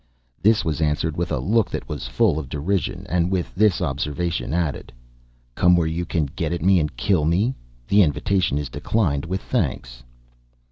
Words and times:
This 0.41 0.65
was 0.65 0.81
answered 0.81 1.15
with 1.15 1.31
a 1.31 1.37
look 1.37 1.69
that 1.69 1.87
was 1.87 2.07
full 2.07 2.39
of 2.39 2.49
derision, 2.49 3.05
and 3.07 3.29
with 3.29 3.53
this 3.53 3.83
observation 3.83 4.51
added: 4.51 4.91
"Come 5.53 5.75
where 5.75 5.85
you 5.85 6.05
can 6.07 6.25
get 6.25 6.51
at 6.51 6.63
me 6.63 6.79
and 6.79 6.97
kill 6.97 7.23
me? 7.23 7.53
The 7.87 8.01
invitation 8.01 8.57
is 8.57 8.67
declined 8.67 9.25
with 9.25 9.41
thanks." 9.43 10.01